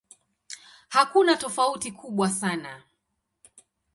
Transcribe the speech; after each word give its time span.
Hakuna 0.89 1.35
tofauti 1.35 1.91
kubwa 1.91 2.29
sana. 2.29 2.83